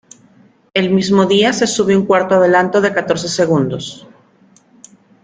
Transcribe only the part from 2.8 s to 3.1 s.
de